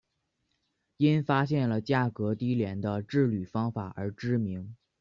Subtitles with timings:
[0.97, 4.75] 因发现了价格低廉的制铝方法而知名。